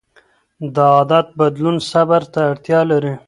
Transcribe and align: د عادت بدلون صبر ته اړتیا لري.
د 0.75 0.77
عادت 0.95 1.27
بدلون 1.39 1.75
صبر 1.91 2.21
ته 2.33 2.39
اړتیا 2.51 2.79
لري. 2.91 3.13